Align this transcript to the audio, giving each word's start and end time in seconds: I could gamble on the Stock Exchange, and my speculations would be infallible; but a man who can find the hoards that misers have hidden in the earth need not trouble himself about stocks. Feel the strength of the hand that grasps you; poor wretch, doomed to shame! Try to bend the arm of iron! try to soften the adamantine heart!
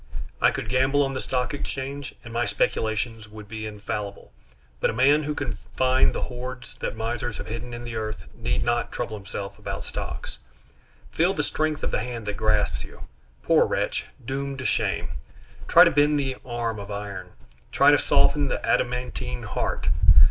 I 0.41 0.49
could 0.49 0.67
gamble 0.67 1.03
on 1.03 1.13
the 1.13 1.21
Stock 1.21 1.53
Exchange, 1.53 2.15
and 2.23 2.33
my 2.33 2.43
speculations 2.43 3.27
would 3.27 3.47
be 3.47 3.67
infallible; 3.67 4.31
but 4.79 4.89
a 4.89 4.93
man 4.93 5.21
who 5.21 5.35
can 5.35 5.53
find 5.75 6.11
the 6.11 6.23
hoards 6.23 6.73
that 6.79 6.95
misers 6.97 7.37
have 7.37 7.45
hidden 7.45 7.71
in 7.71 7.83
the 7.83 7.95
earth 7.95 8.25
need 8.33 8.63
not 8.63 8.91
trouble 8.91 9.15
himself 9.15 9.59
about 9.59 9.85
stocks. 9.85 10.39
Feel 11.11 11.35
the 11.35 11.43
strength 11.43 11.83
of 11.83 11.91
the 11.91 11.99
hand 12.01 12.25
that 12.25 12.35
grasps 12.37 12.83
you; 12.83 13.01
poor 13.43 13.67
wretch, 13.67 14.05
doomed 14.25 14.57
to 14.57 14.65
shame! 14.65 15.09
Try 15.67 15.83
to 15.83 15.91
bend 15.91 16.19
the 16.19 16.37
arm 16.43 16.79
of 16.79 16.89
iron! 16.89 17.33
try 17.71 17.91
to 17.91 17.99
soften 17.99 18.47
the 18.47 18.59
adamantine 18.65 19.43
heart! 19.43 19.89